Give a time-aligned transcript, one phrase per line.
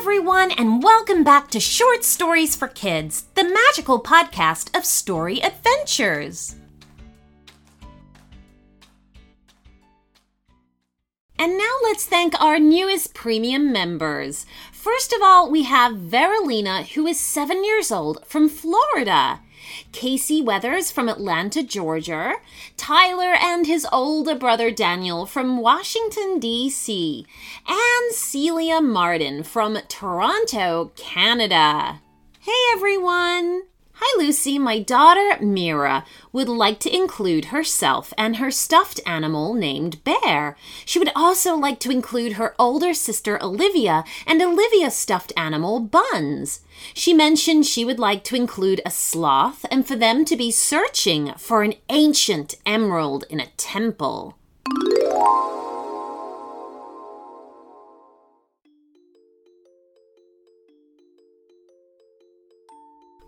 [0.00, 6.54] everyone, and welcome back to Short Stories for Kids, the magical podcast of story adventures.
[11.36, 14.46] And now let's thank our newest premium members.
[14.70, 19.40] First of all, we have Veralina, who is seven years old from Florida.
[19.92, 22.34] Casey Weathers from Atlanta, Georgia,
[22.76, 27.26] Tyler and his older brother Daniel from Washington, D.C.,
[27.66, 32.00] and Celia Martin from Toronto, Canada.
[32.40, 33.62] Hey everyone!
[34.00, 34.60] Hi, Lucy.
[34.60, 40.56] My daughter, Mira, would like to include herself and her stuffed animal named Bear.
[40.84, 46.60] She would also like to include her older sister, Olivia, and Olivia's stuffed animal, Buns.
[46.94, 51.34] She mentioned she would like to include a sloth and for them to be searching
[51.36, 54.37] for an ancient emerald in a temple.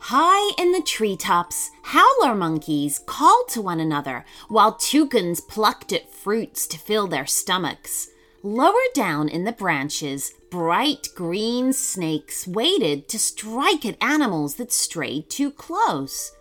[0.05, 6.67] High in the treetops, howler monkeys called to one another while toucans plucked at fruits
[6.69, 8.09] to fill their stomachs.
[8.42, 15.29] Lower down in the branches, bright green snakes waited to strike at animals that strayed
[15.29, 16.33] too close.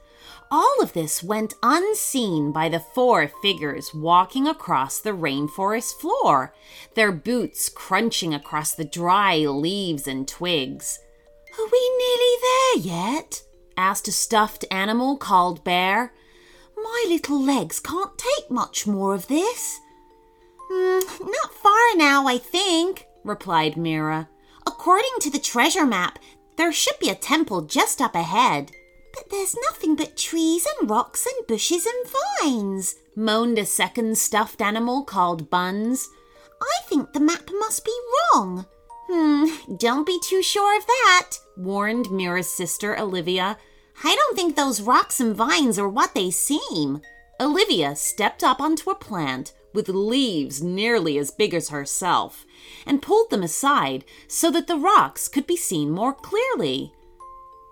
[0.49, 6.55] All of this went unseen by the four figures walking across the rainforest floor,
[6.95, 10.97] their boots crunching across the dry leaves and twigs.
[11.59, 13.43] Are we nearly there yet?
[13.79, 16.13] Asked a stuffed animal called Bear.
[16.75, 19.79] My little legs can't take much more of this.
[20.69, 24.27] Mm, not far now, I think, replied Mira.
[24.67, 26.19] According to the treasure map,
[26.57, 28.71] there should be a temple just up ahead.
[29.13, 32.13] But there's nothing but trees and rocks and bushes and
[32.43, 36.09] vines, moaned a second stuffed animal called Buns.
[36.61, 37.97] I think the map must be
[38.33, 38.65] wrong.
[39.09, 43.57] Hmm, don't be too sure of that, warned Mira's sister Olivia.
[44.03, 47.01] I don't think those rocks and vines are what they seem.
[47.39, 52.45] Olivia stepped up onto a plant with leaves nearly as big as herself
[52.85, 56.93] and pulled them aside so that the rocks could be seen more clearly.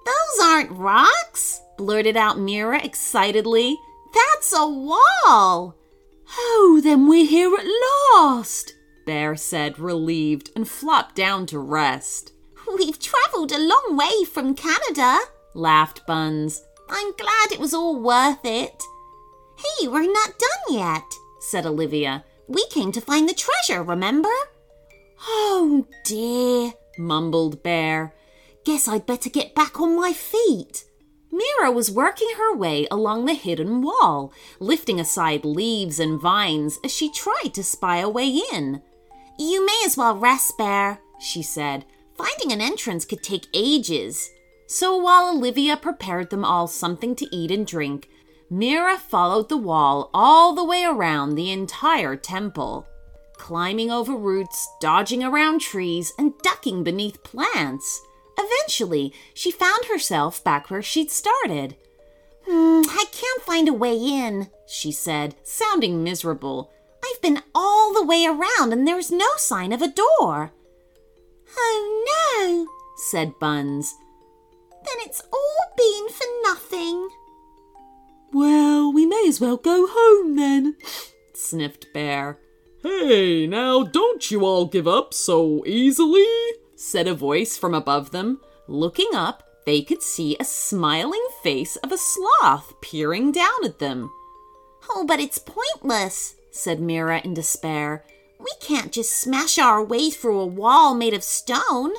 [0.05, 3.77] Those aren't rocks, blurted out Mira excitedly.
[4.13, 5.75] That's a wall.
[6.37, 7.65] Oh, then we're here at
[8.15, 8.73] last,
[9.05, 12.33] Bear said, relieved, and flopped down to rest.
[12.77, 15.19] We've travelled a long way from Canada,
[15.57, 16.63] laughed Buns.
[16.89, 18.81] I'm glad it was all worth it.
[19.57, 21.03] Hey, we're not done yet,
[21.39, 22.23] said Olivia.
[22.47, 24.29] We came to find the treasure, remember?
[25.21, 28.13] Oh dear, mumbled Bear.
[28.63, 30.85] Guess I'd better get back on my feet.
[31.31, 36.93] Mira was working her way along the hidden wall, lifting aside leaves and vines as
[36.93, 38.81] she tried to spy a way in.
[39.37, 41.85] You may as well rest, Bear, she said.
[42.17, 44.29] Finding an entrance could take ages.
[44.67, 48.09] So while Olivia prepared them all something to eat and drink,
[48.49, 52.85] Mira followed the wall all the way around the entire temple,
[53.37, 58.01] climbing over roots, dodging around trees, and ducking beneath plants.
[58.37, 61.75] Eventually, she found herself back where she'd started.
[62.45, 66.71] Hmm, I can't find a way in, she said, sounding miserable.
[67.03, 70.51] I've been all the way around and there's no sign of a door.
[71.57, 72.03] Oh
[72.37, 72.67] no,
[72.97, 73.95] said Buns.
[74.87, 77.09] Then it's all been for nothing.
[78.31, 80.75] Well, we may as well go home then,
[81.33, 82.39] sniffed Bear.
[82.83, 86.25] Hey, now don't you all give up so easily,
[86.75, 88.39] said a voice from above them.
[88.67, 94.09] Looking up, they could see a smiling face of a sloth peering down at them.
[94.89, 98.05] Oh, but it's pointless, said Mira in despair.
[98.39, 101.93] We can't just smash our way through a wall made of stone.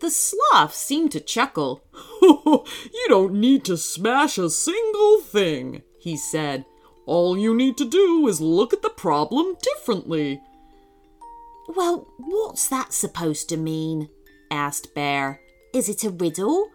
[0.00, 1.84] The sloth seemed to chuckle.
[2.22, 6.64] you don't need to smash a single thing, he said.
[7.06, 10.40] All you need to do is look at the problem differently.
[11.68, 14.08] Well, what's that supposed to mean?
[14.50, 15.40] asked Bear.
[15.72, 16.70] Is it a riddle?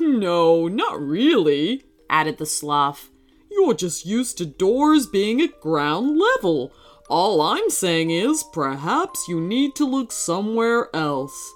[0.00, 3.10] No, not really, added the sloth.
[3.50, 6.72] You're just used to doors being at ground level.
[7.08, 11.54] All I'm saying is perhaps you need to look somewhere else.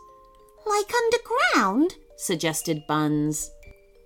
[0.67, 1.97] Like underground?
[2.17, 3.51] suggested Buns.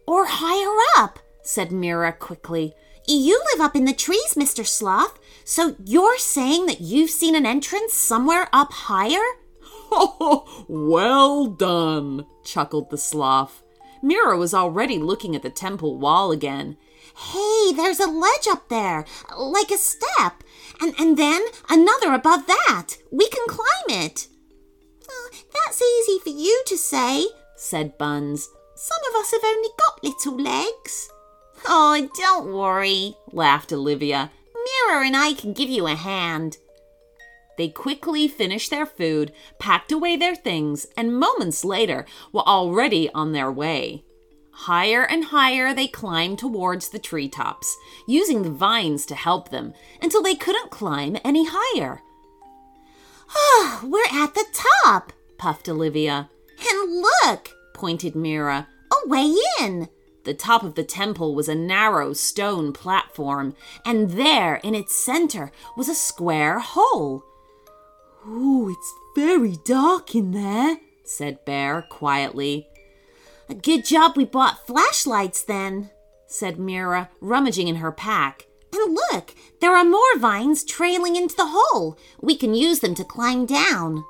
[0.07, 2.75] Or higher up, said Mira quickly.
[3.07, 4.67] You live up in the trees, Mr.
[4.67, 9.23] Sloth, so you're saying that you've seen an entrance somewhere up higher?
[9.93, 13.63] Oh, well done, chuckled the sloth.
[14.03, 16.77] Mira was already looking at the temple wall again.
[17.17, 19.05] Hey, there's a ledge up there,
[19.37, 20.43] like a step,
[20.81, 22.97] and, and then another above that.
[23.11, 24.29] We can climb it.
[25.09, 28.49] Oh, that's easy for you to say, said Buns.
[28.75, 31.11] Some of us have only got little legs.
[31.67, 34.31] Oh, don't worry, laughed Olivia.
[34.55, 36.59] Mira and I can give you a hand.
[37.57, 43.33] They quickly finished their food, packed away their things, and moments later were already on
[43.33, 44.05] their way.
[44.53, 50.23] Higher and higher they climbed towards the treetops, using the vines to help them, until
[50.23, 52.03] they couldn't climb any higher.
[53.35, 54.47] Oh, we're at the
[54.83, 56.31] top, puffed Olivia.
[56.67, 58.69] And look, pointed Mira.
[58.93, 59.89] A way in.
[60.25, 63.55] The top of the temple was a narrow stone platform,
[63.85, 67.25] and there in its center was a square hole.
[68.27, 72.67] Ooh, it's very dark in there, said Bear quietly.
[73.51, 75.91] A good job we bought flashlights then,
[76.27, 78.47] said Mira, rummaging in her pack.
[78.75, 81.97] And look, there are more vines trailing into the hole.
[82.21, 84.05] We can use them to climb down.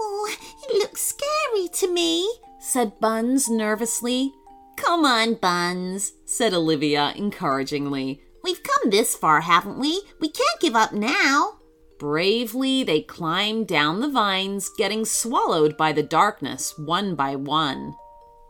[0.00, 2.28] Oh, it looks scary to me,
[2.60, 4.32] said Buns nervously.
[4.76, 8.20] Come on, Buns, said Olivia encouragingly.
[8.42, 10.02] We've come this far, haven't we?
[10.20, 11.58] We can't give up now.
[11.98, 17.94] Bravely, they climbed down the vines, getting swallowed by the darkness one by one.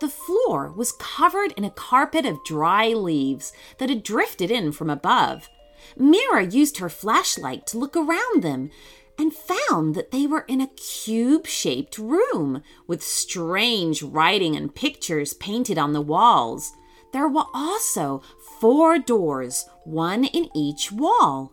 [0.00, 4.91] The floor was covered in a carpet of dry leaves that had drifted in from
[4.91, 5.49] above.
[5.96, 8.70] Mira used her flashlight to look around them
[9.19, 15.35] and found that they were in a cube shaped room with strange writing and pictures
[15.35, 16.73] painted on the walls.
[17.12, 18.23] There were also
[18.61, 21.50] four doors, one in each wall.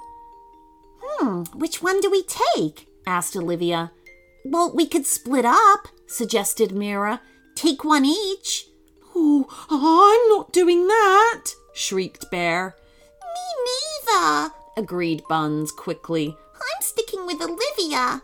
[1.02, 2.88] Hmm, which one do we take?
[3.08, 3.92] asked Olivia.
[4.44, 7.22] Well, we could split up, suggested Mira.
[7.56, 8.68] Take one each.
[9.16, 12.76] Oh, I'm not doing that, shrieked Bear.
[13.24, 13.85] Me neither,
[14.78, 16.38] agreed Buns quickly.
[16.56, 18.22] I'm sticking with Olivia.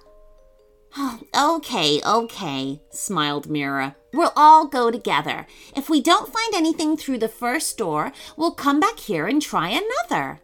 [1.38, 3.96] okay, okay, smiled Mira.
[4.14, 5.48] We'll all go together.
[5.76, 9.70] If we don't find anything through the first door, we'll come back here and try
[9.70, 10.42] another.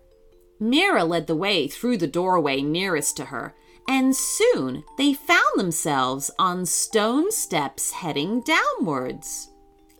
[0.60, 3.54] Mira led the way through the doorway nearest to her,
[3.88, 9.50] and soon they found themselves on stone steps heading downwards.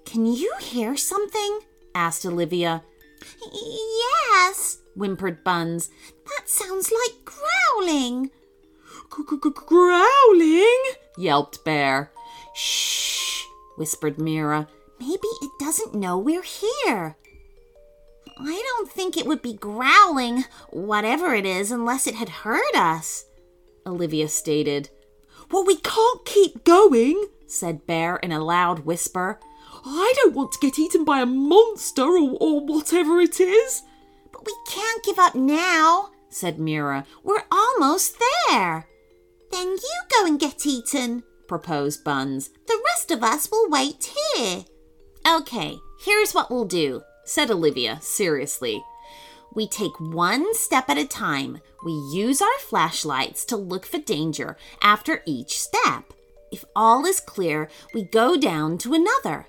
[0.06, 1.60] Can you hear something?
[1.94, 2.84] asked Olivia.
[3.54, 5.90] Yes, whimpered Buns.
[6.26, 8.32] That sounds like growling.
[9.10, 10.84] Growling?
[11.18, 12.12] yelped Bear.
[12.54, 13.44] Shh,
[13.78, 14.68] whispered Mira.
[15.00, 17.18] Maybe it doesn't know we're here.
[18.40, 23.26] I don't think it would be growling, whatever it is, unless it had heard us,
[23.86, 24.90] Olivia stated.
[25.52, 29.40] Well, we can't keep going, said Bear in a loud whisper.
[29.90, 33.84] I don't want to get eaten by a monster or, or whatever it is.
[34.34, 37.06] But we can't give up now, said Mira.
[37.24, 38.18] We're almost
[38.50, 38.86] there.
[39.52, 42.50] Then you go and get eaten, proposed Buns.
[42.68, 44.66] The rest of us will wait here.
[45.26, 48.84] Okay, here's what we'll do, said Olivia seriously.
[49.56, 51.62] We take one step at a time.
[51.86, 56.14] We use our flashlights to look for danger after each step.
[56.52, 59.48] If all is clear, we go down to another.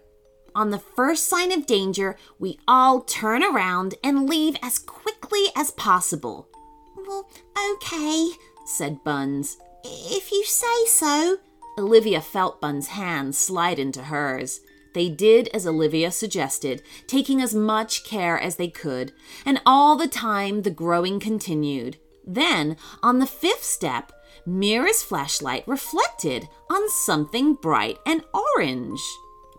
[0.58, 5.70] On the first sign of danger, we all turn around and leave as quickly as
[5.70, 6.48] possible.
[6.96, 7.30] Well,
[7.74, 8.30] okay,
[8.66, 9.56] said Buns.
[9.84, 11.36] If you say so.
[11.78, 14.60] Olivia felt Bun's hand slide into hers.
[14.94, 19.12] They did as Olivia suggested, taking as much care as they could,
[19.46, 21.98] and all the time the growing continued.
[22.26, 24.10] Then, on the fifth step,
[24.44, 29.00] Mira's flashlight reflected on something bright and orange.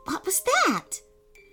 [0.09, 1.01] What was that?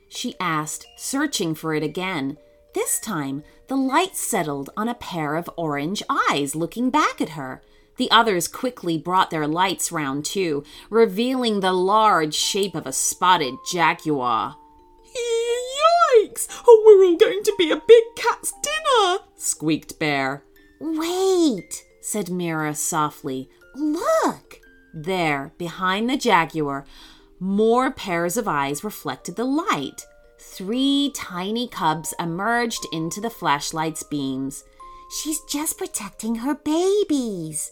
[0.08, 2.38] She asked, searching for it again.
[2.74, 7.60] This time, the light settled on a pair of orange eyes looking back at her.
[7.98, 13.56] The others quickly brought their lights round too, revealing the large shape of a spotted
[13.70, 14.56] jaguar.
[15.04, 16.48] Yikes!
[16.66, 20.44] Oh, we're all going to be a big cat's dinner, squeaked Bear.
[20.80, 23.50] Wait, said Mira softly.
[23.74, 24.60] Look!
[24.94, 26.86] There, behind the jaguar,
[27.38, 30.06] more pairs of eyes reflected the light.
[30.38, 34.64] Three tiny cubs emerged into the flashlight's beams.
[35.22, 37.70] She's just protecting her babies.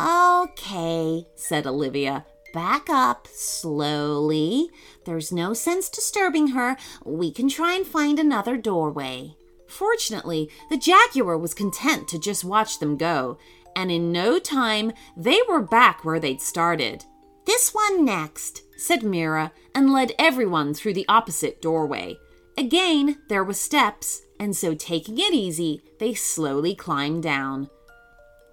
[0.00, 2.24] Okay, said Olivia.
[2.52, 4.68] Back up slowly.
[5.06, 6.76] There's no sense disturbing her.
[7.04, 9.36] We can try and find another doorway.
[9.68, 13.38] Fortunately, the jaguar was content to just watch them go,
[13.74, 17.06] and in no time they were back where they'd started.
[17.44, 22.18] This one next, said Mira, and led everyone through the opposite doorway.
[22.56, 27.70] Again, there were steps, and so taking it easy, they slowly climbed down.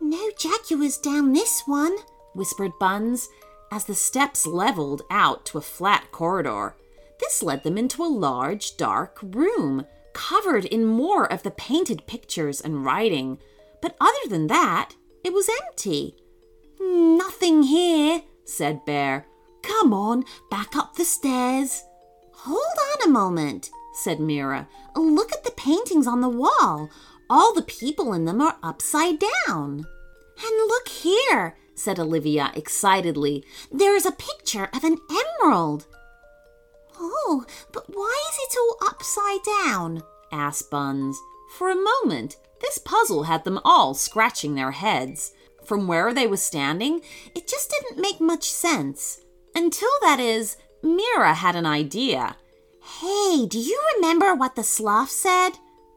[0.02, 1.96] No jaguars down this one,
[2.34, 3.30] whispered Buns.
[3.72, 6.76] as the steps leveled out to a flat corridor.
[7.20, 12.62] This led them into a large, dark room, covered in more of the painted pictures
[12.62, 13.38] and writing.
[13.82, 16.16] But other than that, it was empty.
[16.82, 19.26] Hmm, nothing here, said Bear.
[19.62, 21.84] Come on, back up the stairs.
[22.34, 24.68] Hold on a moment, said Mira.
[24.96, 26.90] Look at the paintings on the wall.
[27.30, 29.86] All the people in them are upside down.
[30.42, 33.44] And look here, said Olivia excitedly.
[33.72, 34.98] There is a picture of an
[35.42, 35.86] emerald.
[37.00, 40.04] Oh, but why is it all upside down?
[40.32, 41.20] asked Buns.
[41.58, 45.34] For a moment, this puzzle had them all scratching their heads.
[45.70, 47.02] From where they were standing,
[47.36, 49.22] it just didn't make much sense.
[49.54, 52.38] Until, that is, Mira had an idea.
[52.82, 55.52] Hey, do you remember what the sloth said?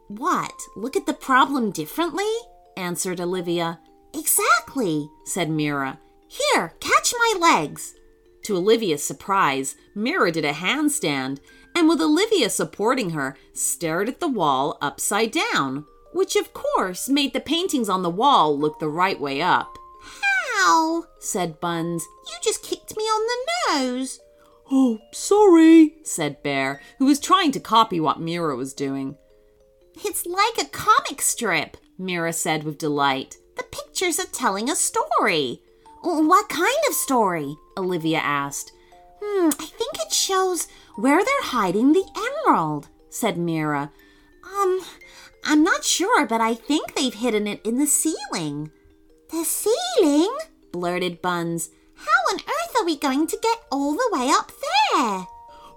[0.08, 0.52] What?
[0.76, 2.30] Look at the problem differently?
[2.76, 3.80] answered Olivia.
[4.12, 5.98] Exactly, said Mira.
[6.28, 7.94] Here, catch my legs.
[8.42, 11.40] To Olivia's surprise, Mira did a handstand
[11.74, 17.32] and, with Olivia supporting her, stared at the wall upside down, which of course made
[17.32, 19.76] the paintings on the wall look the right way up.
[20.56, 21.04] How?
[21.18, 22.06] said Buns.
[22.26, 24.20] You just kicked me on the nose.
[24.70, 29.16] Oh, sorry, said Bear, who was trying to copy what Mira was doing.
[30.04, 33.36] It's like a comic strip, Mira said with delight.
[33.56, 35.60] The pictures are telling a story.
[36.02, 37.56] What kind of story?
[37.76, 38.72] Olivia asked.
[39.22, 40.66] Hmm, I think it shows
[40.96, 42.04] where they're hiding the
[42.46, 43.92] emerald, said Mira.
[44.44, 44.80] Um,
[45.44, 48.70] I'm not sure, but I think they've hidden it in the ceiling.
[49.30, 50.34] The ceiling?
[50.72, 51.70] blurted Buns.
[51.96, 54.50] How on earth are we going to get all the way up
[54.92, 55.26] there?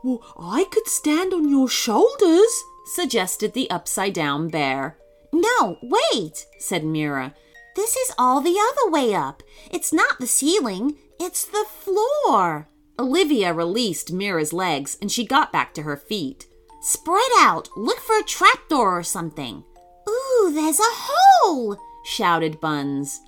[0.04, 4.98] Well, I could stand on your shoulders, suggested the upside down bear.
[5.34, 7.34] No, wait, said Mira.
[7.76, 9.44] This is all the other way up.
[9.70, 12.70] It's not the ceiling, it's the floor.
[12.98, 16.48] Olivia released Mira's legs and she got back to her feet.
[16.82, 17.70] Spread out.
[17.76, 19.64] Look for a trapdoor or something.
[20.08, 23.22] Ooh, there's a hole, shouted Buns.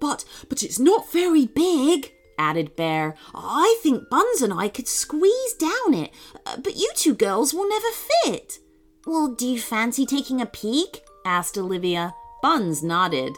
[0.00, 3.14] But, but it's not very big, added Bear.
[3.34, 6.10] I think Buns and I could squeeze down it,
[6.44, 7.88] uh, but you two girls will never
[8.24, 8.58] fit.
[9.06, 11.02] Well, do you fancy taking a peek?
[11.24, 12.14] asked Olivia.
[12.42, 13.36] Buns nodded.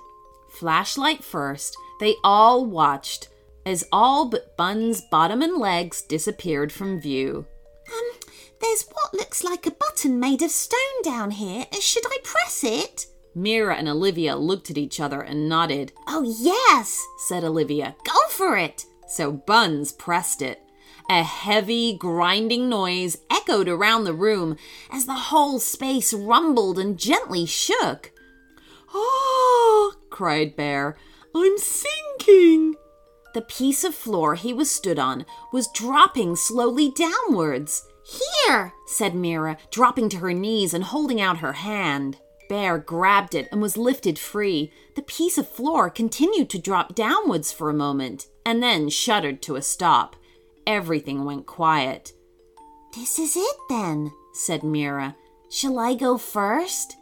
[0.51, 3.29] Flashlight first, they all watched
[3.67, 7.47] as all but Bun's bottom and legs disappeared from view.
[7.93, 8.24] Um,
[8.61, 11.67] there's what looks like a button made of stone down here.
[11.81, 13.07] Should I press it?
[13.35, 15.93] Mira and Olivia looked at each other and nodded.
[16.07, 17.97] Oh, yes, said Olivia.
[18.05, 18.87] Go for it.
[19.09, 20.61] So Buns pressed it.
[21.11, 24.57] A heavy, grinding noise echoed around the room
[24.91, 28.13] as the whole space rumbled and gently shook.
[28.95, 30.97] Ah, cried Bear,
[31.35, 32.77] I'm sinking.
[33.35, 37.87] The piece of floor he was stood on was dropping slowly downwards.
[38.05, 42.19] Here, said Mira, dropping to her knees and holding out her hand.
[42.49, 44.71] Bear grabbed it and was lifted free.
[44.97, 49.57] The piece of floor continued to drop downwards for a moment and then shuddered to
[49.57, 50.17] a stop.
[50.67, 52.13] Everything went quiet.
[52.95, 55.17] This is it then, said Mira.
[55.51, 56.97] Shall I go first?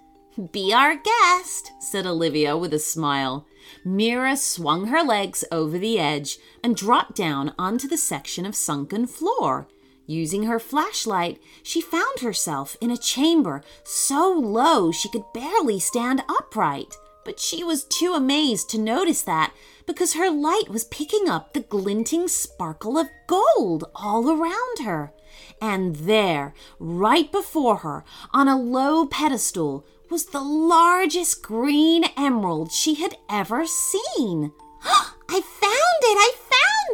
[0.52, 3.46] Be our guest, said Olivia with a smile.
[3.84, 9.06] Mira swung her legs over the edge and dropped down onto the section of sunken
[9.06, 9.68] floor.
[10.06, 16.22] Using her flashlight, she found herself in a chamber so low she could barely stand
[16.28, 16.96] upright.
[17.24, 19.52] But she was too amazed to notice that
[19.86, 25.12] because her light was picking up the glinting sparkle of gold all around her.
[25.60, 32.94] And there, right before her, on a low pedestal, was the largest green emerald she
[32.94, 34.52] had ever seen.
[34.84, 36.18] I found it!
[36.18, 36.34] I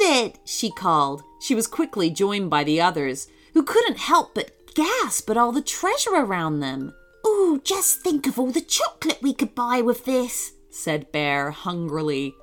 [0.02, 0.38] it!
[0.45, 1.23] she called.
[1.40, 5.62] She was quickly joined by the others, who couldn't help but gasp at all the
[5.62, 6.95] treasure around them.
[7.26, 12.35] Ooh, just think of all the chocolate we could buy with this, said Bear hungrily.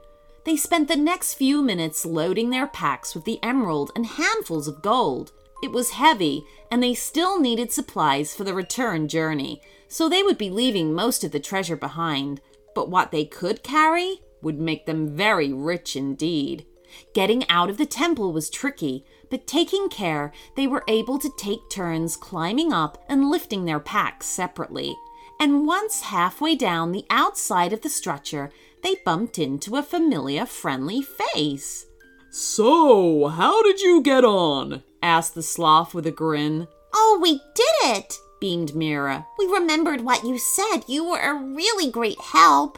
[0.45, 4.81] They spent the next few minutes loading their packs with the emerald and handfuls of
[4.81, 5.31] gold.
[5.63, 10.37] It was heavy, and they still needed supplies for the return journey, so they would
[10.37, 12.41] be leaving most of the treasure behind.
[12.75, 16.65] But what they could carry would make them very rich indeed.
[17.13, 21.69] Getting out of the temple was tricky, but taking care, they were able to take
[21.69, 24.95] turns climbing up and lifting their packs separately.
[25.39, 28.51] And once halfway down the outside of the structure,
[28.83, 31.85] they bumped into a familiar, friendly face.
[32.31, 34.83] So, how did you get on?
[35.01, 36.67] asked the sloth with a grin.
[36.93, 38.19] Oh, we did it!
[38.39, 39.25] beamed Mira.
[39.37, 40.81] We remembered what you said.
[40.87, 42.77] You were a really great help.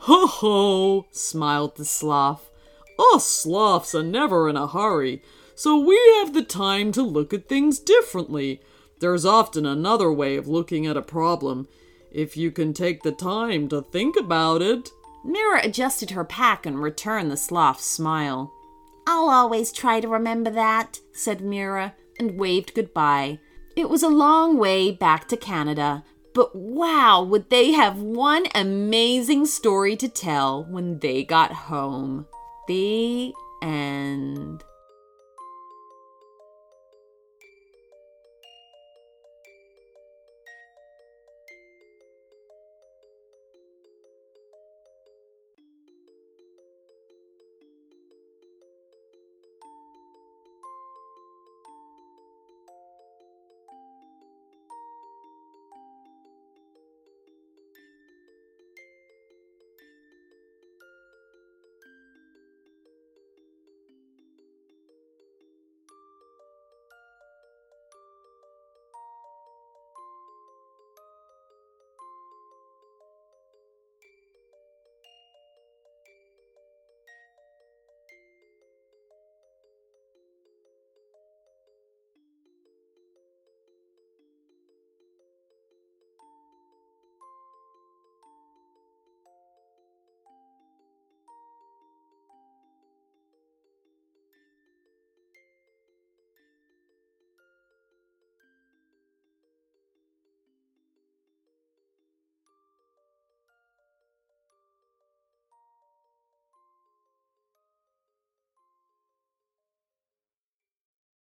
[0.00, 2.47] Ho ho, smiled the sloth.
[2.98, 5.22] Us sloths are never in a hurry,
[5.54, 8.60] so we have the time to look at things differently.
[9.00, 11.68] There's often another way of looking at a problem,
[12.10, 14.90] if you can take the time to think about it.
[15.24, 18.52] Mira adjusted her pack and returned the sloth's smile.
[19.06, 23.38] I'll always try to remember that, said Mira, and waved goodbye.
[23.76, 29.46] It was a long way back to Canada, but wow, would they have one amazing
[29.46, 32.26] story to tell when they got home.
[32.68, 33.32] The
[33.62, 34.62] end.